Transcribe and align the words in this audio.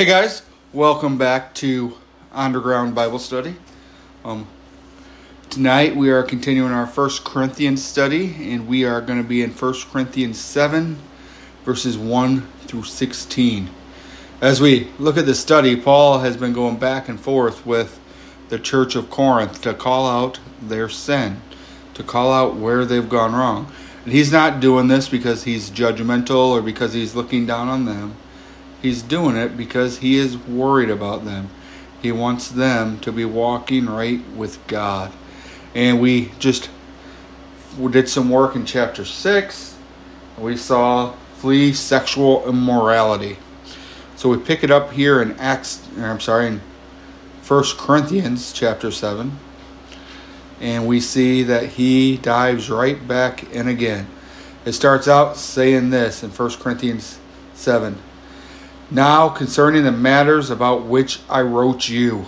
Hey 0.00 0.06
guys, 0.06 0.40
welcome 0.72 1.18
back 1.18 1.52
to 1.56 1.94
Underground 2.32 2.94
Bible 2.94 3.18
Study. 3.18 3.54
Um, 4.24 4.46
tonight 5.50 5.94
we 5.94 6.08
are 6.08 6.22
continuing 6.22 6.72
our 6.72 6.86
First 6.86 7.22
Corinthians 7.22 7.84
study, 7.84 8.34
and 8.50 8.66
we 8.66 8.86
are 8.86 9.02
going 9.02 9.22
to 9.22 9.28
be 9.28 9.42
in 9.42 9.50
First 9.50 9.90
Corinthians 9.90 10.40
7, 10.40 10.96
verses 11.66 11.98
1 11.98 12.40
through 12.62 12.84
16. 12.84 13.68
As 14.40 14.58
we 14.58 14.88
look 14.98 15.18
at 15.18 15.26
this 15.26 15.38
study, 15.38 15.76
Paul 15.76 16.20
has 16.20 16.34
been 16.34 16.54
going 16.54 16.78
back 16.78 17.10
and 17.10 17.20
forth 17.20 17.66
with 17.66 18.00
the 18.48 18.58
church 18.58 18.96
of 18.96 19.10
Corinth 19.10 19.60
to 19.60 19.74
call 19.74 20.08
out 20.08 20.40
their 20.62 20.88
sin, 20.88 21.42
to 21.92 22.02
call 22.02 22.32
out 22.32 22.56
where 22.56 22.86
they've 22.86 23.06
gone 23.06 23.34
wrong. 23.34 23.70
And 24.04 24.14
he's 24.14 24.32
not 24.32 24.60
doing 24.60 24.88
this 24.88 25.10
because 25.10 25.44
he's 25.44 25.68
judgmental 25.68 26.52
or 26.52 26.62
because 26.62 26.94
he's 26.94 27.14
looking 27.14 27.44
down 27.44 27.68
on 27.68 27.84
them 27.84 28.16
He's 28.82 29.02
doing 29.02 29.36
it 29.36 29.56
because 29.56 29.98
he 29.98 30.16
is 30.16 30.36
worried 30.36 30.90
about 30.90 31.24
them. 31.24 31.50
He 32.00 32.12
wants 32.12 32.48
them 32.48 32.98
to 33.00 33.12
be 33.12 33.24
walking 33.24 33.86
right 33.86 34.26
with 34.30 34.66
God. 34.66 35.12
And 35.74 36.00
we 36.00 36.32
just 36.38 36.70
we 37.78 37.92
did 37.92 38.08
some 38.08 38.30
work 38.30 38.56
in 38.56 38.64
chapter 38.64 39.04
6. 39.04 39.76
We 40.38 40.56
saw 40.56 41.12
flee 41.36 41.72
sexual 41.72 42.48
immorality. 42.48 43.36
So 44.16 44.28
we 44.28 44.38
pick 44.38 44.64
it 44.64 44.70
up 44.70 44.92
here 44.92 45.20
in 45.20 45.32
Acts 45.38 45.86
I'm 45.98 46.20
sorry 46.20 46.46
in 46.46 46.60
1 47.46 47.64
Corinthians 47.76 48.52
chapter 48.52 48.90
7. 48.90 49.38
And 50.60 50.86
we 50.86 51.00
see 51.00 51.42
that 51.42 51.70
he 51.70 52.16
dives 52.16 52.70
right 52.70 53.06
back 53.06 53.50
in 53.52 53.68
again. 53.68 54.06
It 54.64 54.72
starts 54.72 55.08
out 55.08 55.36
saying 55.36 55.90
this 55.90 56.22
in 56.22 56.30
1 56.30 56.50
Corinthians 56.58 57.18
7 57.54 57.98
now, 58.90 59.28
concerning 59.28 59.84
the 59.84 59.92
matters 59.92 60.50
about 60.50 60.84
which 60.84 61.20
I 61.28 61.42
wrote 61.42 61.88
you. 61.88 62.26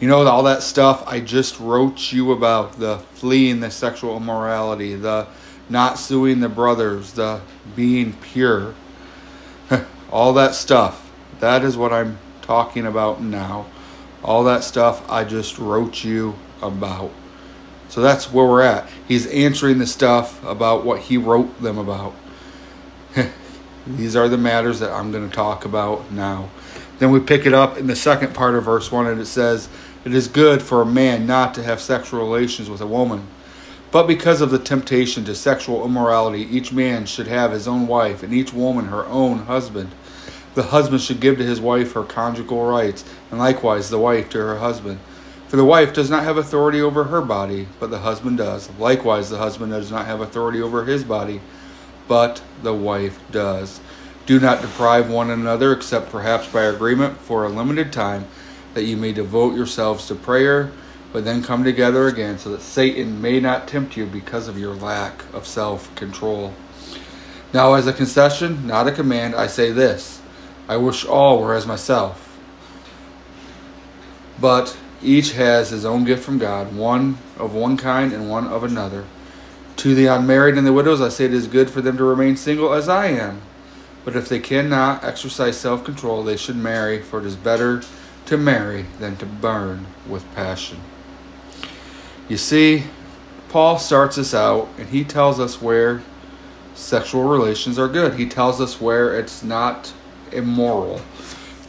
You 0.00 0.08
know, 0.08 0.26
all 0.26 0.42
that 0.44 0.62
stuff 0.62 1.04
I 1.06 1.20
just 1.20 1.60
wrote 1.60 2.12
you 2.12 2.32
about 2.32 2.78
the 2.78 2.98
fleeing 3.12 3.60
the 3.60 3.70
sexual 3.70 4.16
immorality, 4.16 4.94
the 4.94 5.26
not 5.68 5.98
suing 5.98 6.40
the 6.40 6.48
brothers, 6.48 7.12
the 7.12 7.42
being 7.76 8.14
pure. 8.14 8.74
all 10.10 10.32
that 10.34 10.54
stuff. 10.54 11.10
That 11.40 11.62
is 11.62 11.76
what 11.76 11.92
I'm 11.92 12.18
talking 12.42 12.86
about 12.86 13.22
now. 13.22 13.66
All 14.22 14.44
that 14.44 14.64
stuff 14.64 15.08
I 15.10 15.24
just 15.24 15.58
wrote 15.58 16.04
you 16.04 16.34
about. 16.62 17.10
So 17.90 18.00
that's 18.00 18.32
where 18.32 18.46
we're 18.46 18.62
at. 18.62 18.88
He's 19.06 19.26
answering 19.26 19.78
the 19.78 19.86
stuff 19.86 20.42
about 20.44 20.84
what 20.84 21.00
he 21.00 21.18
wrote 21.18 21.60
them 21.62 21.76
about. 21.76 22.14
These 23.86 24.16
are 24.16 24.30
the 24.30 24.38
matters 24.38 24.80
that 24.80 24.90
I'm 24.90 25.12
going 25.12 25.28
to 25.28 25.34
talk 25.34 25.66
about 25.66 26.10
now. 26.10 26.48
Then 26.98 27.10
we 27.10 27.20
pick 27.20 27.44
it 27.44 27.52
up 27.52 27.76
in 27.76 27.86
the 27.86 27.96
second 27.96 28.34
part 28.34 28.54
of 28.54 28.64
verse 28.64 28.90
1, 28.90 29.06
and 29.06 29.20
it 29.20 29.26
says, 29.26 29.68
It 30.06 30.14
is 30.14 30.26
good 30.26 30.62
for 30.62 30.80
a 30.80 30.86
man 30.86 31.26
not 31.26 31.52
to 31.54 31.62
have 31.62 31.82
sexual 31.82 32.20
relations 32.20 32.70
with 32.70 32.80
a 32.80 32.86
woman. 32.86 33.26
But 33.90 34.06
because 34.06 34.40
of 34.40 34.50
the 34.50 34.58
temptation 34.58 35.24
to 35.26 35.34
sexual 35.34 35.84
immorality, 35.84 36.48
each 36.50 36.72
man 36.72 37.04
should 37.04 37.26
have 37.26 37.52
his 37.52 37.68
own 37.68 37.86
wife, 37.86 38.22
and 38.22 38.32
each 38.32 38.54
woman 38.54 38.86
her 38.86 39.04
own 39.06 39.40
husband. 39.40 39.90
The 40.54 40.62
husband 40.62 41.02
should 41.02 41.20
give 41.20 41.36
to 41.36 41.44
his 41.44 41.60
wife 41.60 41.92
her 41.92 42.04
conjugal 42.04 42.64
rights, 42.64 43.04
and 43.30 43.38
likewise 43.38 43.90
the 43.90 43.98
wife 43.98 44.30
to 44.30 44.38
her 44.38 44.58
husband. 44.58 44.98
For 45.48 45.56
the 45.56 45.64
wife 45.64 45.92
does 45.92 46.08
not 46.08 46.24
have 46.24 46.38
authority 46.38 46.80
over 46.80 47.04
her 47.04 47.20
body, 47.20 47.68
but 47.78 47.90
the 47.90 47.98
husband 47.98 48.38
does. 48.38 48.70
Likewise, 48.78 49.28
the 49.28 49.38
husband 49.38 49.72
does 49.72 49.90
not 49.90 50.06
have 50.06 50.22
authority 50.22 50.62
over 50.62 50.84
his 50.86 51.04
body 51.04 51.42
but 52.08 52.42
the 52.62 52.74
wife 52.74 53.18
does. 53.30 53.80
Do 54.26 54.40
not 54.40 54.62
deprive 54.62 55.10
one 55.10 55.30
another, 55.30 55.72
except 55.72 56.10
perhaps 56.10 56.46
by 56.48 56.62
agreement 56.62 57.18
for 57.18 57.44
a 57.44 57.48
limited 57.48 57.92
time, 57.92 58.26
that 58.72 58.84
you 58.84 58.96
may 58.96 59.12
devote 59.12 59.54
yourselves 59.54 60.06
to 60.08 60.14
prayer, 60.14 60.72
but 61.12 61.24
then 61.24 61.42
come 61.42 61.62
together 61.62 62.08
again, 62.08 62.38
so 62.38 62.50
that 62.50 62.62
Satan 62.62 63.20
may 63.20 63.38
not 63.38 63.68
tempt 63.68 63.96
you 63.96 64.06
because 64.06 64.48
of 64.48 64.58
your 64.58 64.74
lack 64.74 65.24
of 65.34 65.46
self 65.46 65.94
control. 65.94 66.54
Now, 67.52 67.74
as 67.74 67.86
a 67.86 67.92
concession, 67.92 68.66
not 68.66 68.88
a 68.88 68.92
command, 68.92 69.34
I 69.34 69.46
say 69.46 69.70
this 69.70 70.20
I 70.68 70.76
wish 70.76 71.04
all 71.04 71.40
were 71.40 71.54
as 71.54 71.66
myself. 71.66 72.36
But 74.40 74.76
each 75.02 75.32
has 75.32 75.70
his 75.70 75.84
own 75.84 76.04
gift 76.04 76.24
from 76.24 76.38
God, 76.38 76.74
one 76.74 77.18
of 77.38 77.54
one 77.54 77.76
kind 77.76 78.12
and 78.12 78.30
one 78.30 78.46
of 78.46 78.64
another. 78.64 79.04
To 79.84 79.94
the 79.94 80.06
unmarried 80.06 80.56
and 80.56 80.66
the 80.66 80.72
widows, 80.72 81.02
I 81.02 81.10
say 81.10 81.26
it 81.26 81.34
is 81.34 81.46
good 81.46 81.68
for 81.68 81.82
them 81.82 81.98
to 81.98 82.04
remain 82.04 82.38
single 82.38 82.72
as 82.72 82.88
I 82.88 83.08
am. 83.08 83.42
But 84.02 84.16
if 84.16 84.30
they 84.30 84.38
cannot 84.38 85.04
exercise 85.04 85.58
self 85.58 85.84
control, 85.84 86.24
they 86.24 86.38
should 86.38 86.56
marry, 86.56 87.02
for 87.02 87.18
it 87.18 87.26
is 87.26 87.36
better 87.36 87.82
to 88.24 88.38
marry 88.38 88.86
than 88.98 89.16
to 89.16 89.26
burn 89.26 89.84
with 90.08 90.24
passion. 90.34 90.80
You 92.30 92.38
see, 92.38 92.84
Paul 93.50 93.78
starts 93.78 94.16
us 94.16 94.32
out 94.32 94.70
and 94.78 94.88
he 94.88 95.04
tells 95.04 95.38
us 95.38 95.60
where 95.60 96.02
sexual 96.74 97.24
relations 97.24 97.78
are 97.78 97.86
good. 97.86 98.14
He 98.14 98.26
tells 98.26 98.62
us 98.62 98.80
where 98.80 99.14
it's 99.14 99.42
not 99.42 99.92
immoral 100.32 101.02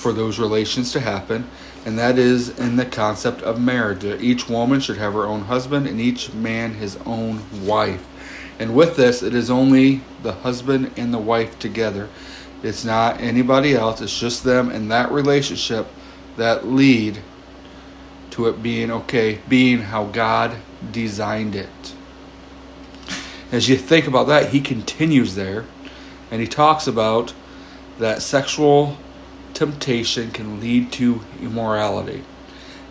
for 0.06 0.14
those 0.14 0.38
relations 0.38 0.92
to 0.92 1.00
happen 1.00 1.50
and 1.84 1.98
that 1.98 2.20
is 2.20 2.50
in 2.60 2.76
the 2.76 2.86
concept 2.86 3.42
of 3.42 3.60
marriage. 3.60 4.04
Each 4.04 4.48
woman 4.48 4.80
should 4.80 4.98
have 4.98 5.14
her 5.14 5.26
own 5.26 5.42
husband, 5.42 5.88
and 5.88 6.00
each 6.00 6.32
man 6.32 6.76
his 6.76 6.96
own 7.08 7.42
wife. 7.66 8.06
And 8.60 8.76
with 8.76 8.96
this, 8.96 9.24
it 9.24 9.34
is 9.34 9.50
only 9.50 10.02
the 10.22 10.34
husband 10.34 10.92
and 10.96 11.12
the 11.12 11.18
wife 11.18 11.58
together. 11.58 12.08
It's 12.62 12.86
not 12.86 13.20
anybody 13.20 13.74
else, 13.74 14.00
it's 14.00 14.20
just 14.20 14.44
them 14.44 14.70
and 14.70 14.92
that 14.92 15.12
relationship 15.12 15.88
that 16.38 16.68
lead 16.68 17.20
to 18.30 18.46
it 18.46 18.62
being 18.62 18.92
okay, 18.92 19.40
being 19.48 19.80
how 19.80 20.06
God 20.06 20.56
designed 20.92 21.56
it. 21.56 21.96
As 23.52 23.68
you 23.70 23.76
think 23.76 24.06
about 24.06 24.28
that, 24.28 24.50
he 24.50 24.62
continues 24.62 25.34
there 25.34 25.66
and 26.30 26.42
he 26.42 26.48
talks 26.48 26.86
about 26.86 27.34
that 27.98 28.22
sexual 28.22 28.98
temptation 29.56 30.30
can 30.32 30.60
lead 30.62 30.92
to 30.92 31.22
immorality. 31.42 32.24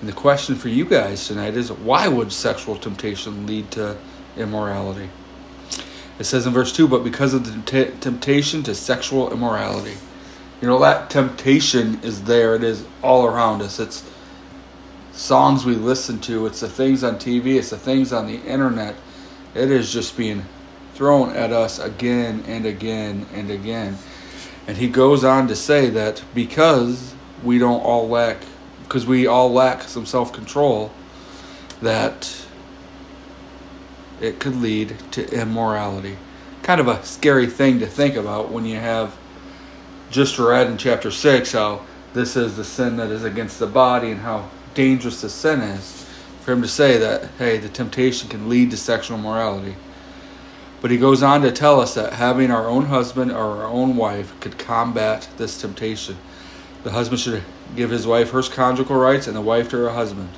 And 0.00 0.08
the 0.08 0.12
question 0.12 0.56
for 0.56 0.68
you 0.68 0.84
guys 0.84 1.28
tonight 1.28 1.54
is 1.54 1.70
why 1.70 2.08
would 2.08 2.32
sexual 2.32 2.76
temptation 2.76 3.46
lead 3.46 3.70
to 3.72 3.96
immorality? 4.36 5.08
It 6.18 6.24
says 6.24 6.46
in 6.46 6.52
verse 6.52 6.72
2, 6.72 6.88
but 6.88 7.04
because 7.04 7.34
of 7.34 7.44
the 7.44 7.92
temptation 8.00 8.62
to 8.64 8.74
sexual 8.74 9.32
immorality. 9.32 9.96
You 10.60 10.68
know, 10.68 10.78
that 10.80 11.10
temptation 11.10 12.00
is 12.02 12.24
there. 12.24 12.54
It 12.54 12.64
is 12.64 12.84
all 13.02 13.26
around 13.26 13.62
us. 13.62 13.78
It's 13.78 14.08
songs 15.14 15.64
we 15.64 15.74
listen 15.74 16.20
to, 16.20 16.46
it's 16.46 16.60
the 16.60 16.68
things 16.68 17.04
on 17.04 17.16
TV, 17.16 17.56
it's 17.56 17.70
the 17.70 17.78
things 17.78 18.12
on 18.12 18.26
the 18.26 18.40
internet. 18.42 18.96
It 19.54 19.70
is 19.70 19.92
just 19.92 20.16
being 20.16 20.44
thrown 20.94 21.30
at 21.36 21.52
us 21.52 21.78
again 21.78 22.44
and 22.46 22.66
again 22.66 23.26
and 23.32 23.50
again. 23.50 23.96
And 24.66 24.76
he 24.76 24.88
goes 24.88 25.24
on 25.24 25.48
to 25.48 25.56
say 25.56 25.90
that 25.90 26.22
because 26.34 27.14
we 27.42 27.58
don't 27.58 27.80
all 27.80 28.08
lack, 28.08 28.38
because 28.82 29.06
we 29.06 29.26
all 29.26 29.52
lack 29.52 29.82
some 29.82 30.06
self 30.06 30.32
control, 30.32 30.90
that 31.82 32.46
it 34.20 34.38
could 34.40 34.56
lead 34.56 34.96
to 35.12 35.28
immorality. 35.32 36.16
Kind 36.62 36.80
of 36.80 36.88
a 36.88 37.04
scary 37.04 37.46
thing 37.46 37.78
to 37.80 37.86
think 37.86 38.14
about 38.16 38.50
when 38.50 38.64
you 38.64 38.76
have 38.76 39.14
just 40.10 40.38
read 40.38 40.68
in 40.68 40.78
chapter 40.78 41.10
6 41.10 41.52
how 41.52 41.82
this 42.14 42.36
is 42.36 42.56
the 42.56 42.64
sin 42.64 42.96
that 42.96 43.10
is 43.10 43.24
against 43.24 43.58
the 43.58 43.66
body 43.66 44.10
and 44.10 44.20
how 44.20 44.48
dangerous 44.72 45.20
the 45.20 45.28
sin 45.28 45.60
is. 45.60 46.06
For 46.42 46.52
him 46.52 46.62
to 46.62 46.68
say 46.68 46.98
that, 46.98 47.30
hey, 47.38 47.58
the 47.58 47.68
temptation 47.68 48.28
can 48.28 48.48
lead 48.48 48.70
to 48.70 48.76
sexual 48.76 49.18
morality. 49.18 49.74
But 50.84 50.90
he 50.90 50.98
goes 50.98 51.22
on 51.22 51.40
to 51.40 51.50
tell 51.50 51.80
us 51.80 51.94
that 51.94 52.12
having 52.12 52.50
our 52.50 52.68
own 52.68 52.84
husband 52.84 53.32
or 53.32 53.62
our 53.62 53.64
own 53.64 53.96
wife 53.96 54.38
could 54.40 54.58
combat 54.58 55.26
this 55.38 55.58
temptation. 55.58 56.18
The 56.82 56.90
husband 56.90 57.22
should 57.22 57.42
give 57.74 57.88
his 57.88 58.06
wife 58.06 58.32
her 58.32 58.42
conjugal 58.42 58.96
rights 58.96 59.26
and 59.26 59.34
the 59.34 59.40
wife 59.40 59.70
to 59.70 59.78
her 59.78 59.92
husband. 59.92 60.28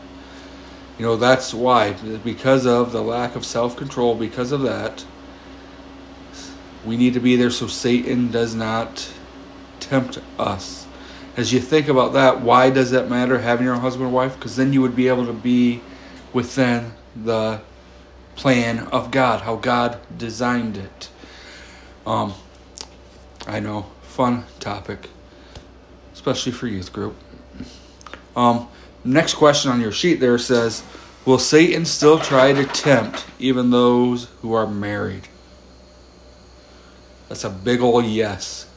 You 1.01 1.05
know, 1.05 1.17
that's 1.17 1.53
why. 1.53 1.95
Because 2.23 2.65
of 2.65 2.93
the 2.93 3.03
lack 3.03 3.35
of 3.35 3.45
self 3.45 3.77
control, 3.77 4.15
because 4.15 4.53
of 4.53 4.63
that, 4.63 5.05
we 6.85 6.97
need 6.97 7.15
to 7.15 7.21
be 7.21 7.35
there 7.35 7.51
so 7.51 7.67
Satan 7.67 8.31
does 8.31 8.55
not 8.55 9.13
tempt 9.81 10.21
us. 10.39 10.87
As 11.37 11.53
you 11.53 11.59
think 11.59 11.89
about 11.89 12.13
that, 12.13 12.41
why 12.41 12.71
does 12.71 12.93
that 12.93 13.11
matter 13.11 13.41
having 13.41 13.67
your 13.67 13.75
own 13.75 13.81
husband 13.81 14.11
or 14.11 14.13
wife? 14.13 14.37
Because 14.37 14.55
then 14.55 14.73
you 14.73 14.81
would 14.81 14.95
be 14.95 15.09
able 15.09 15.27
to 15.27 15.33
be 15.33 15.81
within 16.33 16.93
the 17.17 17.63
plan 18.37 18.81
of 18.89 19.11
God, 19.11 19.41
how 19.41 19.57
God 19.57 19.99
designed 20.17 20.77
it. 20.77 21.09
Um, 22.07 22.35
I 23.47 23.61
know, 23.61 23.87
fun 24.03 24.45
topic, 24.61 25.09
especially 26.13 26.53
for 26.53 26.67
youth 26.67 26.93
group. 26.93 27.17
Um, 28.37 28.69
next 29.05 29.35
question 29.35 29.71
on 29.71 29.81
your 29.81 29.93
sheet 29.93 30.21
there 30.21 30.39
says, 30.39 30.85
Will 31.25 31.39
Satan 31.41 31.85
still 31.85 32.21
try 32.21 32.53
to 32.53 32.65
tempt 32.65 33.27
even 33.41 33.71
those 33.71 34.27
who 34.43 34.53
are 34.53 34.67
married? 34.67 35.27
That's 37.29 37.43
a 37.43 37.51
big 37.51 37.81
ol' 37.81 38.03
yes. 38.03 38.69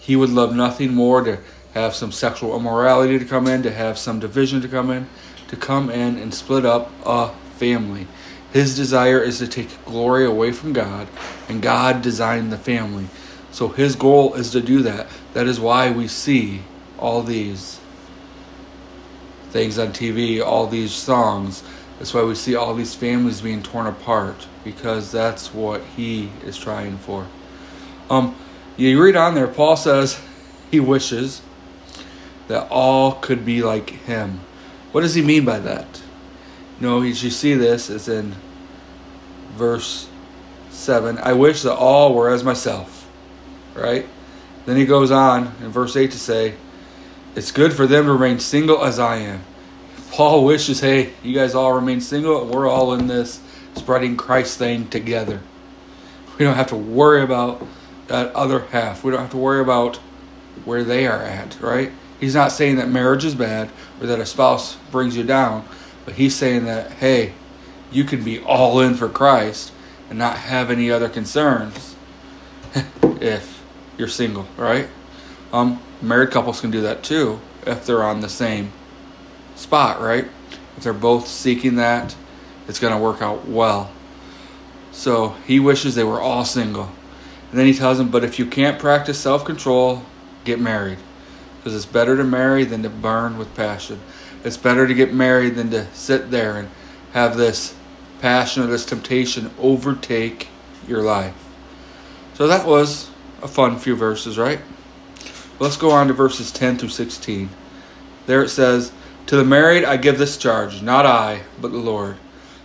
He 0.00 0.16
would 0.16 0.30
love 0.30 0.52
nothing 0.52 0.92
more 0.92 1.22
to 1.22 1.38
have 1.74 1.94
some 1.94 2.10
sexual 2.10 2.56
immorality 2.56 3.18
to 3.18 3.24
come 3.24 3.46
in, 3.46 3.62
to 3.62 3.70
have 3.70 3.98
some 3.98 4.18
division 4.18 4.60
to 4.62 4.68
come 4.68 4.90
in, 4.90 5.08
to 5.48 5.56
come 5.56 5.90
in 5.90 6.18
and 6.18 6.34
split 6.34 6.66
up 6.66 6.90
a 7.06 7.28
family. 7.56 8.08
His 8.52 8.76
desire 8.76 9.20
is 9.20 9.38
to 9.38 9.48
take 9.48 9.84
glory 9.86 10.26
away 10.26 10.52
from 10.52 10.72
God, 10.72 11.08
and 11.48 11.62
God 11.62 12.02
designed 12.02 12.52
the 12.52 12.58
family. 12.58 13.06
So 13.50 13.68
his 13.68 13.96
goal 13.96 14.34
is 14.34 14.50
to 14.50 14.60
do 14.60 14.82
that. 14.82 15.06
That 15.34 15.46
is 15.46 15.58
why 15.58 15.90
we 15.90 16.08
see 16.08 16.60
all 16.98 17.22
these 17.22 17.80
things 19.50 19.78
on 19.78 19.88
TV, 19.88 20.44
all 20.44 20.66
these 20.66 20.92
songs. 20.92 21.62
That's 21.98 22.12
why 22.12 22.22
we 22.24 22.34
see 22.34 22.54
all 22.54 22.74
these 22.74 22.94
families 22.94 23.40
being 23.40 23.62
torn 23.62 23.86
apart 23.86 24.46
because 24.64 25.12
that's 25.12 25.54
what 25.54 25.82
he 25.96 26.30
is 26.44 26.56
trying 26.56 26.96
for. 26.98 27.26
Um, 28.10 28.34
you 28.76 29.02
read 29.02 29.16
on 29.16 29.34
there, 29.34 29.48
Paul 29.48 29.76
says 29.76 30.20
he 30.70 30.80
wishes 30.80 31.42
that 32.48 32.68
all 32.70 33.12
could 33.12 33.44
be 33.44 33.62
like 33.62 33.90
him. 33.90 34.40
What 34.92 35.02
does 35.02 35.14
he 35.14 35.22
mean 35.22 35.44
by 35.44 35.58
that? 35.60 36.02
Know, 36.82 37.02
you 37.02 37.14
see 37.14 37.54
this, 37.54 37.90
it's 37.90 38.08
in 38.08 38.34
verse 39.52 40.08
7. 40.70 41.16
I 41.18 41.32
wish 41.32 41.62
that 41.62 41.76
all 41.76 42.12
were 42.12 42.28
as 42.28 42.42
myself. 42.42 43.08
Right? 43.72 44.04
Then 44.66 44.76
he 44.76 44.84
goes 44.84 45.12
on 45.12 45.54
in 45.60 45.68
verse 45.68 45.94
8 45.94 46.10
to 46.10 46.18
say, 46.18 46.54
It's 47.36 47.52
good 47.52 47.72
for 47.72 47.86
them 47.86 48.06
to 48.06 48.12
remain 48.12 48.40
single 48.40 48.84
as 48.84 48.98
I 48.98 49.18
am. 49.18 49.44
Paul 50.10 50.44
wishes, 50.44 50.80
hey, 50.80 51.12
you 51.22 51.32
guys 51.32 51.54
all 51.54 51.72
remain 51.72 52.00
single, 52.00 52.46
we're 52.46 52.68
all 52.68 52.94
in 52.94 53.06
this 53.06 53.40
spreading 53.76 54.16
Christ 54.16 54.58
thing 54.58 54.88
together. 54.88 55.40
We 56.36 56.44
don't 56.44 56.56
have 56.56 56.66
to 56.68 56.76
worry 56.76 57.22
about 57.22 57.64
that 58.08 58.34
other 58.34 58.58
half. 58.58 59.04
We 59.04 59.12
don't 59.12 59.20
have 59.20 59.30
to 59.30 59.36
worry 59.36 59.60
about 59.60 59.98
where 60.64 60.82
they 60.82 61.06
are 61.06 61.22
at, 61.22 61.60
right? 61.60 61.92
He's 62.18 62.34
not 62.34 62.50
saying 62.50 62.76
that 62.76 62.88
marriage 62.88 63.24
is 63.24 63.36
bad 63.36 63.70
or 64.00 64.08
that 64.08 64.18
a 64.18 64.26
spouse 64.26 64.76
brings 64.90 65.16
you 65.16 65.22
down, 65.22 65.64
but 66.04 66.14
he's 66.14 66.34
saying 66.34 66.64
that, 66.64 66.92
hey, 66.92 67.32
you 67.90 68.04
can 68.04 68.24
be 68.24 68.40
all 68.40 68.80
in 68.80 68.94
for 68.94 69.08
Christ 69.08 69.72
and 70.08 70.18
not 70.18 70.36
have 70.38 70.70
any 70.70 70.90
other 70.90 71.08
concerns 71.08 71.96
if 73.02 73.62
you're 73.96 74.08
single, 74.08 74.46
right? 74.56 74.88
Um, 75.52 75.80
married 76.00 76.30
couples 76.30 76.60
can 76.60 76.70
do 76.70 76.80
that 76.82 77.02
too 77.02 77.40
if 77.66 77.86
they're 77.86 78.02
on 78.02 78.20
the 78.20 78.28
same 78.28 78.72
spot, 79.54 80.00
right? 80.00 80.26
If 80.76 80.82
they're 80.82 80.92
both 80.92 81.28
seeking 81.28 81.76
that, 81.76 82.16
it's 82.66 82.78
going 82.78 82.94
to 82.94 83.00
work 83.00 83.22
out 83.22 83.46
well. 83.46 83.90
So 84.90 85.30
he 85.46 85.60
wishes 85.60 85.94
they 85.94 86.04
were 86.04 86.20
all 86.20 86.44
single. 86.44 86.90
And 87.50 87.58
then 87.58 87.66
he 87.66 87.74
tells 87.74 87.98
them, 87.98 88.10
but 88.10 88.24
if 88.24 88.38
you 88.38 88.46
can't 88.46 88.78
practice 88.78 89.18
self 89.18 89.44
control, 89.44 90.02
get 90.44 90.58
married 90.58 90.98
because 91.58 91.76
it's 91.76 91.86
better 91.86 92.16
to 92.16 92.24
marry 92.24 92.64
than 92.64 92.82
to 92.82 92.90
burn 92.90 93.38
with 93.38 93.54
passion. 93.54 94.00
It's 94.44 94.56
better 94.56 94.86
to 94.86 94.94
get 94.94 95.14
married 95.14 95.54
than 95.54 95.70
to 95.70 95.92
sit 95.94 96.30
there 96.30 96.56
and 96.56 96.68
have 97.12 97.36
this 97.36 97.74
passion 98.20 98.62
or 98.62 98.66
this 98.66 98.84
temptation 98.84 99.50
overtake 99.58 100.48
your 100.86 101.02
life. 101.02 101.34
So 102.34 102.46
that 102.48 102.66
was 102.66 103.10
a 103.42 103.48
fun 103.48 103.78
few 103.78 103.94
verses, 103.94 104.38
right? 104.38 104.60
Let's 105.58 105.76
go 105.76 105.90
on 105.90 106.08
to 106.08 106.12
verses 106.12 106.50
10 106.50 106.78
through 106.78 106.88
16. 106.88 107.48
There 108.26 108.42
it 108.42 108.48
says, 108.48 108.92
To 109.26 109.36
the 109.36 109.44
married 109.44 109.84
I 109.84 109.96
give 109.96 110.18
this 110.18 110.36
charge, 110.36 110.82
not 110.82 111.06
I, 111.06 111.42
but 111.60 111.70
the 111.72 111.78
Lord. 111.78 112.16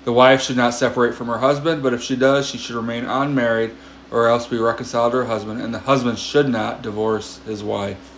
The 0.04 0.14
wife 0.14 0.42
should 0.42 0.58
not 0.58 0.74
separate 0.74 1.14
from 1.14 1.28
her 1.28 1.40
husband, 1.40 1.84
but 1.84 1.94
if 1.94 2.02
she 2.02 2.16
does, 2.16 2.48
she 2.48 2.58
should 2.58 2.76
remain 2.76 3.06
unmarried 3.06 3.76
or 4.10 4.30
else 4.30 4.48
be 4.48 4.58
reconciled 4.58 5.12
to 5.12 5.18
her 5.18 5.26
husband, 5.26 5.62
and 5.62 5.74
the 5.74 5.80
husband 5.80 6.18
should 6.18 6.48
not 6.48 6.82
divorce 6.82 7.40
his 7.46 7.64
wife. 7.64 8.17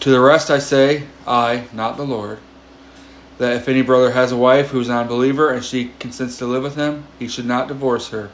To 0.00 0.10
the 0.10 0.20
rest 0.20 0.48
I 0.48 0.60
say, 0.60 1.04
I, 1.26 1.64
not 1.72 1.96
the 1.96 2.04
Lord, 2.04 2.38
that 3.38 3.56
if 3.56 3.68
any 3.68 3.82
brother 3.82 4.12
has 4.12 4.30
a 4.30 4.36
wife 4.36 4.70
who 4.70 4.80
is 4.80 4.88
an 4.88 4.96
unbeliever 4.96 5.50
and 5.50 5.64
she 5.64 5.92
consents 5.98 6.38
to 6.38 6.46
live 6.46 6.62
with 6.62 6.76
him, 6.76 7.04
he 7.18 7.26
should 7.26 7.46
not 7.46 7.66
divorce 7.66 8.10
her. 8.10 8.30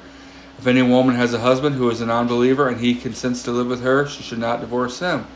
If 0.58 0.66
any 0.66 0.82
woman 0.82 1.14
has 1.16 1.32
a 1.32 1.40
husband 1.40 1.76
who 1.76 1.88
is 1.90 2.00
an 2.00 2.10
unbeliever 2.10 2.68
and 2.68 2.80
he 2.80 2.94
consents 2.94 3.42
to 3.44 3.50
live 3.50 3.66
with 3.66 3.82
her, 3.82 4.06
she 4.06 4.22
should 4.22 4.38
not 4.38 4.60
divorce 4.60 5.00
him. 5.00 5.26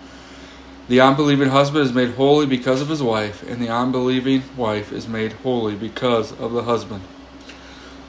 The 0.88 1.00
unbelieving 1.00 1.48
husband 1.48 1.84
is 1.84 1.92
made 1.92 2.14
holy 2.14 2.46
because 2.46 2.80
of 2.80 2.88
his 2.88 3.02
wife, 3.02 3.42
and 3.48 3.60
the 3.60 3.69
unbelieving 3.69 4.42
wife 4.56 4.92
is 4.92 5.08
made 5.08 5.32
holy 5.32 5.75
because 5.75 6.32
of 6.32 6.52
the 6.52 6.62
husband. 6.62 7.02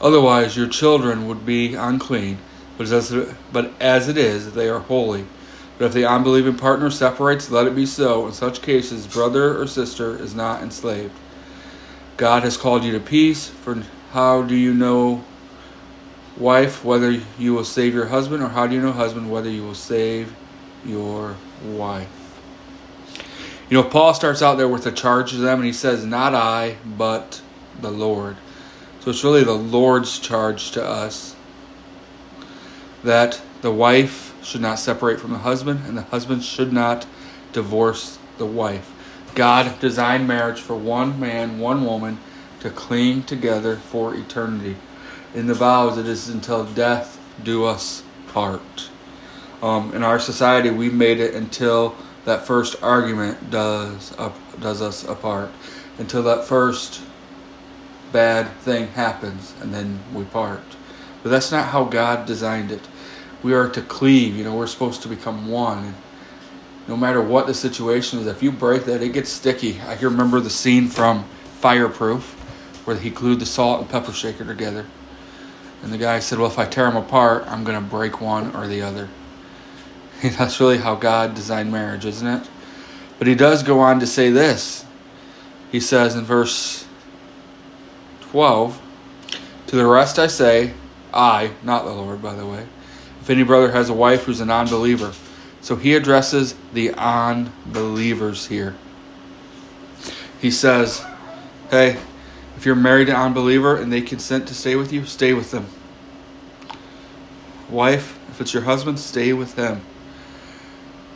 Otherwise, 0.01 0.55
your 0.55 0.67
children 0.67 1.27
would 1.27 1.45
be 1.45 1.75
unclean, 1.75 2.37
but 2.77 2.89
as, 2.89 3.13
but 3.51 3.73
as 3.81 4.07
it 4.07 4.17
is, 4.17 4.53
they 4.53 4.69
are 4.69 4.79
holy. 4.79 5.25
But 5.79 5.85
if 5.85 5.93
the 5.93 6.05
unbelieving 6.05 6.57
partner 6.57 6.91
separates, 6.91 7.49
let 7.49 7.65
it 7.65 7.73
be 7.73 7.85
so. 7.85 8.27
In 8.27 8.33
such 8.33 8.61
cases, 8.61 9.07
brother 9.07 9.59
or 9.59 9.65
sister 9.65 10.21
is 10.21 10.35
not 10.35 10.61
enslaved. 10.61 11.17
God 12.17 12.43
has 12.43 12.57
called 12.57 12.83
you 12.83 12.91
to 12.91 12.99
peace, 12.99 13.47
for 13.47 13.81
how 14.11 14.41
do 14.41 14.55
you 14.55 14.73
know, 14.73 15.23
wife, 16.37 16.83
whether 16.83 17.21
you 17.37 17.53
will 17.53 17.63
save 17.63 17.93
your 17.93 18.07
husband, 18.07 18.43
or 18.43 18.49
how 18.49 18.67
do 18.67 18.75
you 18.75 18.81
know, 18.81 18.91
husband, 18.91 19.31
whether 19.31 19.49
you 19.49 19.63
will 19.63 19.73
save 19.73 20.35
your 20.85 21.37
wife? 21.63 22.09
You 23.69 23.81
know, 23.81 23.83
Paul 23.87 24.13
starts 24.13 24.41
out 24.41 24.57
there 24.57 24.67
with 24.67 24.85
a 24.85 24.91
charge 24.91 25.31
to 25.31 25.37
them, 25.37 25.59
and 25.59 25.65
he 25.65 25.71
says, 25.71 26.03
Not 26.03 26.35
I, 26.35 26.75
but 26.85 27.41
the 27.79 27.91
Lord. 27.91 28.35
So 28.99 29.11
it's 29.11 29.23
really 29.23 29.45
the 29.45 29.53
Lord's 29.53 30.19
charge 30.19 30.71
to 30.71 30.83
us 30.83 31.37
that 33.01 33.41
the 33.61 33.71
wife 33.71 34.28
should 34.41 34.61
not 34.61 34.79
separate 34.79 35.19
from 35.19 35.31
the 35.31 35.39
husband, 35.39 35.81
and 35.85 35.97
the 35.97 36.03
husband 36.03 36.43
should 36.43 36.73
not 36.73 37.05
divorce 37.53 38.19
the 38.37 38.45
wife. 38.45 38.91
God 39.35 39.79
designed 39.79 40.27
marriage 40.27 40.59
for 40.59 40.75
one 40.75 41.19
man, 41.19 41.59
one 41.59 41.85
woman 41.85 42.19
to 42.61 42.69
cling 42.69 43.23
together 43.23 43.75
for 43.75 44.15
eternity. 44.15 44.75
In 45.33 45.47
the 45.47 45.53
vows, 45.53 45.97
it 45.97 46.07
is 46.07 46.29
until 46.29 46.65
death 46.65 47.19
do 47.43 47.65
us 47.65 48.03
part. 48.27 48.89
Um, 49.61 49.93
in 49.93 50.03
our 50.03 50.19
society, 50.19 50.69
we 50.69 50.89
made 50.89 51.19
it 51.19 51.35
until 51.35 51.95
that 52.25 52.45
first 52.45 52.81
argument 52.81 53.49
does 53.49 54.13
uh, 54.17 54.31
does 54.59 54.81
us 54.81 55.03
apart, 55.07 55.51
until 55.97 56.23
that 56.23 56.45
first 56.45 57.01
bad 58.11 58.49
thing 58.59 58.87
happens, 58.89 59.53
and 59.61 59.73
then 59.73 59.99
we 60.13 60.23
part. 60.25 60.63
But 61.23 61.29
that's 61.29 61.51
not 61.51 61.67
how 61.69 61.85
God 61.85 62.25
designed 62.25 62.71
it 62.71 62.81
we 63.43 63.53
are 63.53 63.69
to 63.69 63.81
cleave. 63.81 64.35
You 64.35 64.43
know, 64.43 64.55
we're 64.55 64.67
supposed 64.67 65.01
to 65.03 65.07
become 65.07 65.47
one. 65.47 65.85
And 65.85 65.95
no 66.87 66.97
matter 66.97 67.21
what 67.21 67.47
the 67.47 67.53
situation 67.53 68.19
is, 68.19 68.27
if 68.27 68.43
you 68.43 68.51
break 68.51 68.85
that, 68.85 69.01
it 69.01 69.13
gets 69.13 69.29
sticky. 69.29 69.79
I 69.87 69.95
can 69.95 70.05
remember 70.05 70.39
the 70.39 70.49
scene 70.49 70.87
from 70.87 71.25
Fireproof 71.59 72.35
where 72.85 72.95
he 72.95 73.09
glued 73.09 73.39
the 73.39 73.45
salt 73.45 73.81
and 73.81 73.89
pepper 73.89 74.11
shaker 74.11 74.45
together. 74.45 74.85
And 75.83 75.93
the 75.93 75.97
guy 75.97 76.19
said, 76.19 76.39
Well, 76.39 76.47
if 76.47 76.59
I 76.59 76.65
tear 76.65 76.85
them 76.85 76.97
apart, 76.97 77.45
I'm 77.47 77.63
going 77.63 77.81
to 77.81 77.87
break 77.87 78.19
one 78.19 78.55
or 78.55 78.67
the 78.67 78.81
other. 78.81 79.07
And 80.21 80.33
that's 80.37 80.59
really 80.59 80.77
how 80.77 80.95
God 80.95 81.35
designed 81.35 81.71
marriage, 81.71 82.05
isn't 82.05 82.27
it? 82.27 82.49
But 83.17 83.27
he 83.27 83.35
does 83.35 83.63
go 83.63 83.79
on 83.79 83.99
to 83.99 84.07
say 84.07 84.29
this. 84.29 84.85
He 85.71 85.79
says 85.79 86.15
in 86.15 86.25
verse 86.25 86.87
12, 88.21 88.81
To 89.67 89.75
the 89.75 89.85
rest 89.85 90.17
I 90.17 90.27
say, 90.27 90.73
I, 91.13 91.51
not 91.63 91.85
the 91.85 91.91
Lord, 91.91 92.21
by 92.21 92.33
the 92.33 92.45
way, 92.45 92.65
if 93.21 93.29
any 93.29 93.43
brother 93.43 93.71
has 93.71 93.89
a 93.89 93.93
wife 93.93 94.23
who's 94.23 94.39
a 94.39 94.45
non 94.45 94.67
believer. 94.67 95.13
So 95.61 95.75
he 95.75 95.95
addresses 95.95 96.55
the 96.73 96.91
unbelievers 96.93 98.47
here. 98.47 98.75
He 100.39 100.51
says, 100.51 101.05
Hey, 101.69 101.97
if 102.55 102.65
you're 102.65 102.75
married 102.75 103.05
to 103.05 103.11
an 103.11 103.21
unbeliever 103.21 103.75
and 103.75 103.91
they 103.91 104.01
consent 104.01 104.47
to 104.47 104.55
stay 104.55 104.75
with 104.75 104.93
you, 104.93 105.05
stay 105.05 105.33
with 105.33 105.51
them. 105.51 105.67
Wife, 107.69 108.17
if 108.29 108.41
it's 108.41 108.53
your 108.53 108.63
husband, 108.63 108.99
stay 108.99 109.33
with 109.33 109.55
him. 109.55 109.81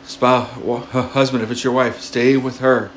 Spouse, 0.04 0.50
husband, 0.92 1.42
if 1.42 1.50
it's 1.50 1.64
your 1.64 1.72
wife, 1.72 2.00
stay 2.00 2.36
with 2.36 2.60
her. 2.60 2.90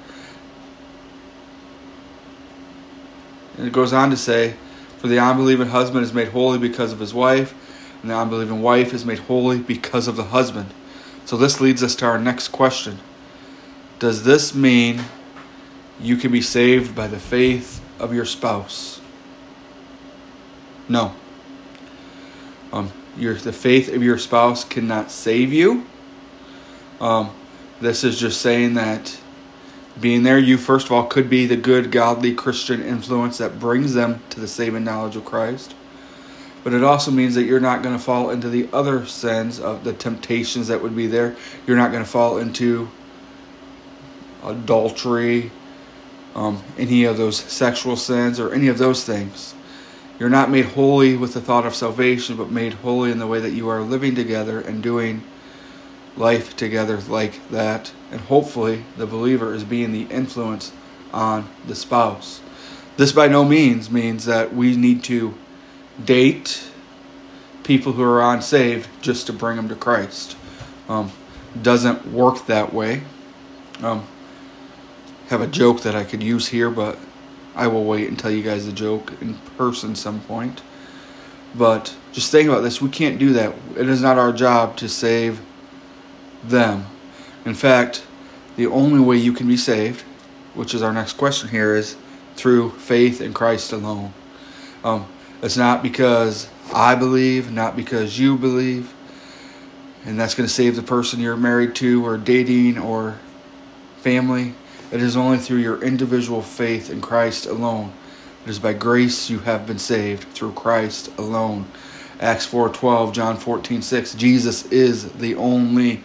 And 3.57 3.65
it 3.65 3.73
goes 3.73 3.93
on 3.93 4.09
to 4.11 4.17
say, 4.17 4.55
For 4.97 5.07
the 5.07 5.17
unbelieving 5.17 5.69
husband 5.69 6.03
is 6.03 6.13
made 6.13 6.27
holy 6.27 6.59
because 6.59 6.91
of 6.91 6.99
his 6.99 7.13
wife 7.13 7.55
and 8.01 8.11
the 8.11 8.15
unbelieving 8.15 8.61
wife 8.61 8.93
is 8.93 9.05
made 9.05 9.19
holy 9.19 9.59
because 9.59 10.07
of 10.07 10.15
the 10.15 10.25
husband. 10.25 10.73
So 11.25 11.35
this 11.35 11.59
leads 11.59 11.83
us 11.83 11.95
to 11.95 12.05
our 12.05 12.19
next 12.19 12.49
question. 12.49 12.99
Does 13.99 14.23
this 14.23 14.53
mean 14.53 15.03
you 15.99 16.15
can 16.15 16.31
be 16.31 16.41
saved 16.41 16.95
by 16.95 17.07
the 17.07 17.19
faith 17.19 17.83
of 17.99 18.13
your 18.13 18.25
spouse? 18.25 19.01
No. 20.87 21.13
Um, 22.71 22.91
your, 23.17 23.33
the 23.33 23.51
faith 23.51 23.93
of 23.93 24.03
your 24.03 24.17
spouse 24.17 24.63
cannot 24.63 25.11
save 25.11 25.51
you. 25.51 25.85
Um, 27.01 27.31
this 27.81 28.03
is 28.03 28.19
just 28.19 28.41
saying 28.41 28.75
that 28.75 29.19
being 29.99 30.23
there, 30.23 30.37
you 30.37 30.57
first 30.57 30.85
of 30.85 30.91
all 30.91 31.05
could 31.05 31.29
be 31.29 31.47
the 31.47 31.57
good, 31.57 31.91
godly 31.91 32.33
Christian 32.33 32.83
influence 32.83 33.39
that 33.39 33.59
brings 33.59 33.95
them 33.95 34.21
to 34.29 34.39
the 34.39 34.47
saving 34.47 34.83
knowledge 34.83 35.15
of 35.15 35.25
Christ 35.25 35.73
but 36.63 36.73
it 36.73 36.83
also 36.83 37.11
means 37.11 37.35
that 37.35 37.43
you're 37.43 37.59
not 37.59 37.83
going 37.83 37.97
to 37.97 38.03
fall 38.03 38.29
into 38.29 38.49
the 38.49 38.67
other 38.73 39.05
sins 39.05 39.59
of 39.59 39.83
the 39.83 39.93
temptations 39.93 40.67
that 40.67 40.81
would 40.81 40.95
be 40.95 41.07
there. 41.07 41.35
You're 41.65 41.77
not 41.77 41.91
going 41.91 42.03
to 42.03 42.09
fall 42.09 42.37
into 42.37 42.89
adultery, 44.43 45.51
um, 46.35 46.63
any 46.77 47.03
of 47.05 47.17
those 47.17 47.37
sexual 47.37 47.95
sins, 47.95 48.39
or 48.39 48.53
any 48.53 48.67
of 48.67 48.77
those 48.77 49.03
things. 49.03 49.55
You're 50.19 50.29
not 50.29 50.49
made 50.49 50.65
holy 50.65 51.15
with 51.15 51.33
the 51.33 51.41
thought 51.41 51.65
of 51.65 51.75
salvation, 51.75 52.37
but 52.37 52.49
made 52.49 52.73
holy 52.73 53.11
in 53.11 53.19
the 53.19 53.27
way 53.27 53.39
that 53.39 53.51
you 53.51 53.69
are 53.69 53.81
living 53.81 54.15
together 54.15 54.59
and 54.59 54.81
doing 54.81 55.23
life 56.15 56.55
together 56.55 56.97
like 57.07 57.47
that. 57.49 57.91
And 58.11 58.21
hopefully, 58.21 58.83
the 58.97 59.05
believer 59.05 59.53
is 59.53 59.63
being 59.63 59.91
the 59.91 60.11
influence 60.13 60.71
on 61.13 61.47
the 61.67 61.75
spouse. 61.75 62.41
This 62.97 63.11
by 63.11 63.27
no 63.27 63.45
means 63.45 63.91
means 63.91 64.25
that 64.25 64.55
we 64.55 64.75
need 64.75 65.03
to 65.03 65.35
date 66.03 66.69
people 67.63 67.91
who 67.91 68.03
are 68.03 68.33
unsaved 68.33 68.87
just 69.01 69.27
to 69.27 69.33
bring 69.33 69.57
them 69.57 69.67
to 69.69 69.75
Christ. 69.75 70.37
Um, 70.87 71.11
doesn't 71.61 72.07
work 72.07 72.45
that 72.45 72.73
way. 72.73 73.03
Um, 73.83 74.07
have 75.27 75.41
a 75.41 75.47
joke 75.47 75.81
that 75.81 75.93
I 75.95 76.03
could 76.03 76.23
use 76.23 76.47
here, 76.47 76.69
but 76.69 76.97
I 77.55 77.67
will 77.67 77.83
wait 77.83 78.07
and 78.07 78.17
tell 78.17 78.31
you 78.31 78.41
guys 78.41 78.65
the 78.65 78.71
joke 78.71 79.11
in 79.21 79.35
person 79.57 79.95
some 79.95 80.21
point. 80.21 80.61
But 81.53 81.95
just 82.13 82.31
think 82.31 82.47
about 82.47 82.61
this. 82.61 82.81
We 82.81 82.89
can't 82.89 83.19
do 83.19 83.33
that. 83.33 83.53
It 83.75 83.89
is 83.89 84.01
not 84.01 84.17
our 84.17 84.31
job 84.31 84.77
to 84.77 84.87
save 84.87 85.41
them. 86.43 86.85
In 87.45 87.53
fact, 87.53 88.05
the 88.55 88.67
only 88.67 88.99
way 88.99 89.17
you 89.17 89.33
can 89.33 89.47
be 89.47 89.57
saved, 89.57 90.01
which 90.53 90.73
is 90.73 90.81
our 90.81 90.93
next 90.93 91.13
question 91.13 91.49
here, 91.49 91.75
is 91.75 91.95
through 92.35 92.71
faith 92.71 93.19
in 93.19 93.33
Christ 93.33 93.73
alone. 93.73 94.13
Um, 94.83 95.07
it's 95.41 95.57
not 95.57 95.83
because 95.83 96.49
I 96.73 96.95
believe, 96.95 97.51
not 97.51 97.75
because 97.75 98.19
you 98.19 98.37
believe, 98.37 98.93
and 100.05 100.19
that's 100.19 100.35
going 100.35 100.47
to 100.47 100.53
save 100.53 100.75
the 100.75 100.81
person 100.81 101.19
you're 101.19 101.37
married 101.37 101.75
to 101.75 102.05
or 102.05 102.17
dating 102.17 102.77
or 102.77 103.19
family. 103.97 104.53
It 104.91 105.01
is 105.01 105.17
only 105.17 105.37
through 105.37 105.57
your 105.57 105.83
individual 105.83 106.41
faith 106.41 106.89
in 106.89 107.01
Christ 107.01 107.45
alone. 107.45 107.91
It 108.45 108.49
is 108.49 108.59
by 108.59 108.73
grace 108.73 109.29
you 109.29 109.39
have 109.39 109.67
been 109.67 109.79
saved 109.79 110.23
through 110.29 110.53
Christ 110.53 111.09
alone. 111.17 111.65
Acts 112.19 112.45
4:12, 112.47 113.11
John 113.11 113.37
14:6. 113.37 114.13
Jesus 114.13 114.65
is 114.67 115.11
the 115.11 115.35
only 115.35 116.03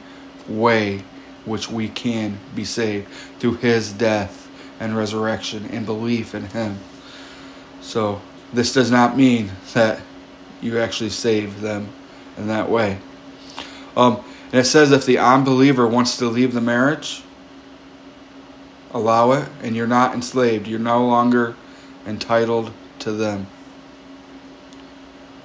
way 0.48 1.04
which 1.44 1.70
we 1.70 1.88
can 1.88 2.38
be 2.54 2.64
saved 2.64 3.06
through 3.38 3.54
his 3.54 3.92
death 3.92 4.48
and 4.80 4.96
resurrection 4.96 5.68
and 5.70 5.86
belief 5.86 6.34
in 6.34 6.46
him. 6.46 6.78
So, 7.80 8.20
this 8.52 8.72
does 8.72 8.90
not 8.90 9.16
mean 9.16 9.50
that 9.74 10.00
you 10.60 10.78
actually 10.78 11.10
save 11.10 11.60
them 11.60 11.88
in 12.36 12.48
that 12.48 12.68
way. 12.68 12.98
Um, 13.96 14.22
and 14.46 14.60
it 14.60 14.64
says 14.64 14.92
if 14.92 15.06
the 15.06 15.18
unbeliever 15.18 15.86
wants 15.86 16.18
to 16.18 16.26
leave 16.26 16.52
the 16.52 16.60
marriage, 16.60 17.22
allow 18.92 19.32
it, 19.32 19.48
and 19.62 19.74
you're 19.74 19.86
not 19.86 20.14
enslaved. 20.14 20.68
You're 20.68 20.78
no 20.78 21.06
longer 21.06 21.54
entitled 22.06 22.72
to 23.00 23.12
them. 23.12 23.46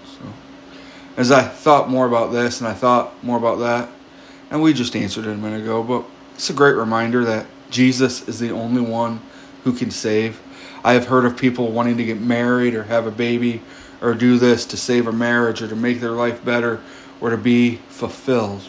So, 0.05 0.21
as 1.15 1.31
I 1.31 1.43
thought 1.43 1.89
more 1.89 2.05
about 2.05 2.31
this 2.31 2.59
and 2.59 2.67
I 2.67 2.73
thought 2.73 3.23
more 3.23 3.37
about 3.37 3.59
that, 3.59 3.89
and 4.51 4.61
we 4.61 4.73
just 4.73 4.95
answered 4.95 5.25
it 5.25 5.31
a 5.31 5.37
minute 5.37 5.61
ago, 5.61 5.83
but 5.83 6.05
it's 6.35 6.49
a 6.49 6.53
great 6.53 6.75
reminder 6.75 7.23
that 7.25 7.45
Jesus 7.69 8.27
is 8.27 8.39
the 8.39 8.51
only 8.51 8.81
one 8.81 9.21
who 9.63 9.73
can 9.73 9.91
save. 9.91 10.41
I 10.87 10.93
have 10.93 11.07
heard 11.07 11.25
of 11.25 11.35
people 11.35 11.69
wanting 11.73 11.97
to 11.97 12.05
get 12.05 12.21
married 12.21 12.73
or 12.73 12.83
have 12.83 13.07
a 13.07 13.11
baby 13.11 13.61
or 14.01 14.13
do 14.13 14.37
this 14.37 14.65
to 14.67 14.77
save 14.77 15.05
a 15.05 15.11
marriage 15.11 15.61
or 15.61 15.67
to 15.67 15.75
make 15.75 15.99
their 15.99 16.11
life 16.11 16.45
better 16.45 16.79
or 17.19 17.29
to 17.29 17.35
be 17.35 17.81
fulfilled. 17.89 18.61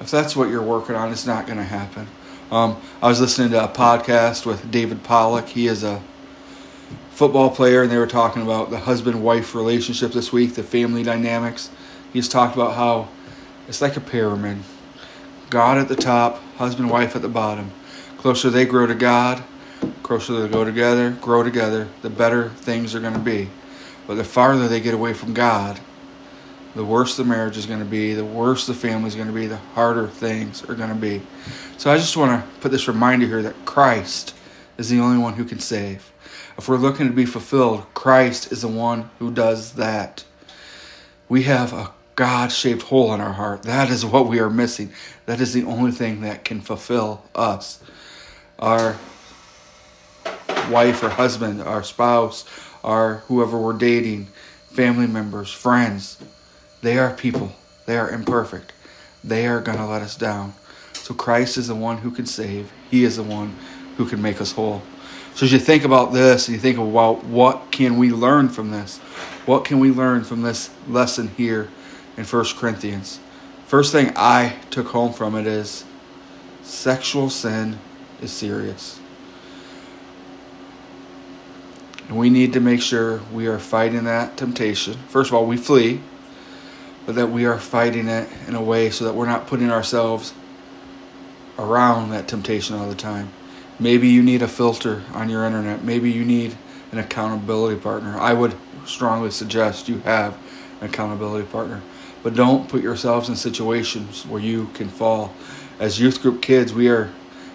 If 0.00 0.10
that's 0.10 0.34
what 0.34 0.50
you're 0.50 0.60
working 0.60 0.96
on, 0.96 1.12
it's 1.12 1.24
not 1.24 1.46
going 1.46 1.58
to 1.58 1.64
happen. 1.64 2.08
Um, 2.50 2.82
I 3.00 3.06
was 3.06 3.20
listening 3.20 3.50
to 3.50 3.62
a 3.62 3.68
podcast 3.68 4.46
with 4.46 4.68
David 4.68 5.04
Pollack. 5.04 5.46
He 5.46 5.68
is 5.68 5.84
a 5.84 6.02
football 7.10 7.50
player, 7.50 7.82
and 7.82 7.90
they 7.92 7.98
were 7.98 8.08
talking 8.08 8.42
about 8.42 8.70
the 8.70 8.80
husband 8.80 9.22
wife 9.22 9.54
relationship 9.54 10.10
this 10.10 10.32
week, 10.32 10.56
the 10.56 10.64
family 10.64 11.04
dynamics. 11.04 11.70
He's 12.12 12.28
talked 12.28 12.56
about 12.56 12.74
how 12.74 13.06
it's 13.68 13.80
like 13.80 13.96
a 13.96 14.00
pyramid 14.00 14.58
God 15.50 15.78
at 15.78 15.86
the 15.86 15.94
top, 15.94 16.42
husband 16.56 16.90
wife 16.90 17.14
at 17.14 17.22
the 17.22 17.28
bottom. 17.28 17.70
Closer 18.18 18.50
they 18.50 18.64
grow 18.64 18.88
to 18.88 18.94
God, 18.96 19.44
closer 20.02 20.40
they 20.40 20.48
go 20.48 20.64
together, 20.64 21.10
grow 21.10 21.42
together, 21.42 21.88
the 22.02 22.10
better 22.10 22.50
things 22.50 22.94
are 22.94 23.00
going 23.00 23.14
to 23.14 23.18
be. 23.18 23.48
But 24.06 24.14
the 24.14 24.24
farther 24.24 24.68
they 24.68 24.80
get 24.80 24.94
away 24.94 25.14
from 25.14 25.34
God, 25.34 25.80
the 26.74 26.84
worse 26.84 27.16
the 27.16 27.24
marriage 27.24 27.56
is 27.56 27.66
going 27.66 27.80
to 27.80 27.86
be, 27.86 28.14
the 28.14 28.24
worse 28.24 28.66
the 28.66 28.74
family 28.74 29.08
is 29.08 29.14
going 29.14 29.28
to 29.28 29.34
be, 29.34 29.46
the 29.46 29.56
harder 29.56 30.08
things 30.08 30.62
are 30.64 30.74
going 30.74 30.90
to 30.90 30.94
be. 30.94 31.22
So 31.76 31.90
I 31.90 31.96
just 31.96 32.16
want 32.16 32.40
to 32.40 32.60
put 32.60 32.70
this 32.70 32.86
reminder 32.86 33.26
here 33.26 33.42
that 33.42 33.64
Christ 33.64 34.34
is 34.78 34.90
the 34.90 35.00
only 35.00 35.18
one 35.18 35.34
who 35.34 35.44
can 35.44 35.58
save. 35.58 36.12
If 36.58 36.68
we're 36.68 36.76
looking 36.76 37.06
to 37.06 37.12
be 37.12 37.26
fulfilled, 37.26 37.86
Christ 37.94 38.52
is 38.52 38.62
the 38.62 38.68
one 38.68 39.10
who 39.18 39.30
does 39.30 39.72
that. 39.72 40.24
We 41.28 41.42
have 41.44 41.72
a 41.72 41.92
God 42.14 42.50
shaped 42.50 42.82
hole 42.82 43.12
in 43.12 43.20
our 43.20 43.34
heart. 43.34 43.62
That 43.62 43.90
is 43.90 44.04
what 44.04 44.26
we 44.26 44.38
are 44.38 44.48
missing. 44.48 44.92
That 45.26 45.40
is 45.40 45.52
the 45.52 45.64
only 45.64 45.90
thing 45.90 46.22
that 46.22 46.44
can 46.44 46.62
fulfill 46.62 47.24
us. 47.34 47.82
Our 48.58 48.96
wife 50.70 51.02
or 51.02 51.08
husband, 51.08 51.62
our 51.62 51.82
spouse, 51.82 52.44
our 52.84 53.16
whoever 53.28 53.58
we're 53.58 53.72
dating, 53.72 54.28
family 54.70 55.06
members, 55.06 55.50
friends, 55.50 56.18
they 56.82 56.98
are 56.98 57.12
people. 57.12 57.52
They 57.86 57.96
are 57.98 58.10
imperfect. 58.10 58.72
They 59.24 59.46
are 59.46 59.60
going 59.60 59.78
to 59.78 59.86
let 59.86 60.02
us 60.02 60.16
down. 60.16 60.54
So 60.92 61.14
Christ 61.14 61.56
is 61.56 61.68
the 61.68 61.74
one 61.74 61.98
who 61.98 62.10
can 62.10 62.26
save. 62.26 62.72
He 62.90 63.04
is 63.04 63.16
the 63.16 63.22
one 63.22 63.56
who 63.96 64.06
can 64.06 64.20
make 64.20 64.40
us 64.40 64.52
whole. 64.52 64.82
So 65.34 65.44
as 65.44 65.52
you 65.52 65.58
think 65.58 65.84
about 65.84 66.12
this 66.12 66.48
you 66.48 66.58
think 66.58 66.78
about 66.78 67.24
what 67.24 67.70
can 67.70 67.98
we 67.98 68.10
learn 68.10 68.48
from 68.48 68.70
this? 68.70 68.98
What 69.44 69.64
can 69.64 69.80
we 69.80 69.90
learn 69.90 70.24
from 70.24 70.42
this 70.42 70.70
lesson 70.88 71.28
here 71.36 71.68
in 72.16 72.24
1 72.24 72.44
Corinthians? 72.56 73.20
First 73.66 73.92
thing 73.92 74.12
I 74.16 74.56
took 74.70 74.88
home 74.88 75.12
from 75.12 75.34
it 75.34 75.46
is 75.46 75.84
sexual 76.62 77.30
sin 77.30 77.78
is 78.22 78.32
serious. 78.32 78.98
And 82.08 82.18
we 82.18 82.30
need 82.30 82.52
to 82.52 82.60
make 82.60 82.80
sure 82.80 83.20
we 83.32 83.46
are 83.46 83.58
fighting 83.58 84.04
that 84.04 84.36
temptation. 84.36 84.94
First 85.08 85.30
of 85.30 85.34
all, 85.34 85.46
we 85.46 85.56
flee 85.56 86.00
but 87.06 87.14
that 87.14 87.28
we 87.28 87.46
are 87.46 87.58
fighting 87.58 88.08
it 88.08 88.28
in 88.48 88.56
a 88.56 88.62
way 88.62 88.90
so 88.90 89.04
that 89.04 89.14
we're 89.14 89.26
not 89.26 89.46
putting 89.46 89.70
ourselves 89.70 90.34
around 91.56 92.10
that 92.10 92.26
temptation 92.26 92.76
all 92.76 92.88
the 92.88 92.96
time. 92.96 93.30
Maybe 93.78 94.08
you 94.08 94.22
need 94.22 94.42
a 94.42 94.48
filter 94.48 95.04
on 95.12 95.30
your 95.30 95.44
internet. 95.44 95.84
Maybe 95.84 96.10
you 96.10 96.24
need 96.24 96.56
an 96.90 96.98
accountability 96.98 97.80
partner. 97.80 98.18
I 98.18 98.32
would 98.32 98.56
strongly 98.84 99.30
suggest 99.30 99.88
you 99.88 100.00
have 100.00 100.36
an 100.80 100.88
accountability 100.88 101.46
partner. 101.46 101.80
But 102.22 102.34
don't 102.34 102.68
put 102.68 102.82
yourselves 102.82 103.28
in 103.28 103.36
situations 103.36 104.26
where 104.26 104.42
you 104.42 104.68
can 104.74 104.88
fall. 104.88 105.32
As 105.78 106.00
youth 106.00 106.20
group 106.20 106.42
kids, 106.42 106.74
we 106.74 106.88
are 106.88 107.12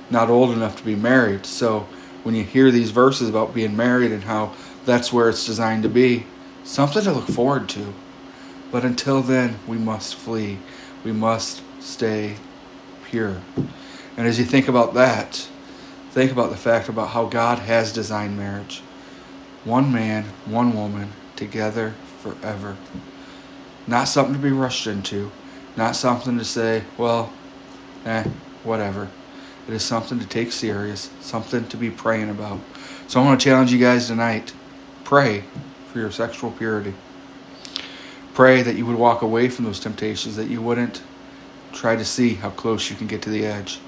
not 0.09 0.29
old 0.29 0.51
enough 0.51 0.77
to 0.77 0.85
be 0.85 0.95
married. 0.95 1.45
So 1.45 1.87
when 2.23 2.35
you 2.35 2.43
hear 2.43 2.71
these 2.71 2.91
verses 2.91 3.29
about 3.29 3.53
being 3.53 3.75
married 3.75 4.11
and 4.11 4.23
how 4.23 4.53
that's 4.85 5.11
where 5.11 5.29
it's 5.29 5.45
designed 5.45 5.83
to 5.83 5.89
be, 5.89 6.25
something 6.63 7.03
to 7.03 7.11
look 7.11 7.27
forward 7.27 7.69
to. 7.69 7.93
But 8.71 8.85
until 8.85 9.21
then, 9.21 9.59
we 9.67 9.77
must 9.77 10.15
flee. 10.15 10.59
We 11.03 11.11
must 11.11 11.61
stay 11.79 12.35
pure. 13.03 13.41
And 14.17 14.27
as 14.27 14.39
you 14.39 14.45
think 14.45 14.67
about 14.67 14.93
that, 14.93 15.47
think 16.11 16.31
about 16.31 16.49
the 16.49 16.57
fact 16.57 16.89
about 16.89 17.09
how 17.09 17.25
God 17.25 17.59
has 17.59 17.91
designed 17.91 18.37
marriage. 18.37 18.81
One 19.63 19.91
man, 19.91 20.25
one 20.45 20.73
woman, 20.73 21.09
together 21.35 21.95
forever. 22.19 22.77
Not 23.87 24.05
something 24.05 24.35
to 24.35 24.39
be 24.39 24.51
rushed 24.51 24.87
into. 24.87 25.31
Not 25.75 25.95
something 25.95 26.37
to 26.37 26.45
say, 26.45 26.83
well, 26.97 27.31
eh, 28.05 28.25
whatever. 28.63 29.09
It 29.67 29.73
is 29.73 29.83
something 29.83 30.19
to 30.19 30.25
take 30.27 30.51
serious, 30.51 31.09
something 31.21 31.67
to 31.67 31.77
be 31.77 31.89
praying 31.89 32.29
about. 32.29 32.59
So 33.07 33.21
I 33.21 33.25
want 33.25 33.39
to 33.39 33.43
challenge 33.43 33.71
you 33.71 33.79
guys 33.79 34.07
tonight. 34.07 34.53
Pray 35.03 35.43
for 35.85 35.99
your 35.99 36.11
sexual 36.11 36.51
purity. 36.51 36.93
Pray 38.33 38.61
that 38.61 38.75
you 38.75 38.85
would 38.85 38.95
walk 38.95 39.21
away 39.21 39.49
from 39.49 39.65
those 39.65 39.79
temptations, 39.79 40.35
that 40.35 40.47
you 40.47 40.61
wouldn't 40.61 41.01
try 41.73 41.95
to 41.95 42.05
see 42.05 42.35
how 42.35 42.49
close 42.49 42.89
you 42.89 42.95
can 42.95 43.07
get 43.07 43.21
to 43.23 43.29
the 43.29 43.45
edge. 43.45 43.79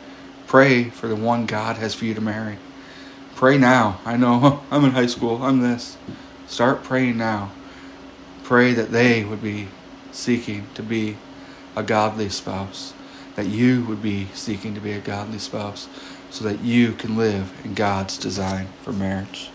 Pray 0.47 0.85
for 0.85 1.07
the 1.07 1.15
one 1.15 1.45
God 1.45 1.77
has 1.77 1.95
for 1.95 2.05
you 2.05 2.13
to 2.13 2.21
marry. 2.21 2.57
Pray 3.35 3.57
now. 3.57 3.99
I 4.05 4.17
know 4.17 4.61
I'm 4.71 4.85
in 4.85 4.91
high 4.91 5.07
school, 5.07 5.43
I'm 5.43 5.61
this. 5.61 5.97
Start 6.47 6.83
praying 6.83 7.17
now. 7.17 7.51
Pray 8.43 8.73
that 8.73 8.91
they 8.91 9.23
would 9.23 9.41
be 9.41 9.67
seeking 10.11 10.67
to 10.75 10.83
be 10.83 11.15
a 11.75 11.81
godly 11.81 12.29
spouse, 12.29 12.93
that 13.35 13.47
you 13.47 13.85
would 13.85 14.01
be 14.01 14.29
seeking 14.33 14.75
to 14.75 14.81
be 14.81 14.93
a 14.93 15.01
godly 15.01 15.39
spouse, 15.39 15.89
so 16.29 16.43
that 16.45 16.61
you 16.61 16.93
can 16.93 17.15
live 17.17 17.61
in 17.63 17.73
God's 17.75 18.17
design 18.17 18.75
for 18.81 18.93
marriage. 18.93 19.52